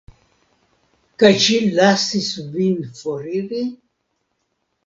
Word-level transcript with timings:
Kaj 1.25 1.31
ŝi 1.43 1.57
lasis 1.79 2.31
vin 2.57 2.81
foriri? 3.03 3.63